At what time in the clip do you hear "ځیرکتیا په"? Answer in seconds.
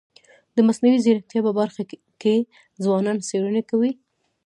1.05-1.51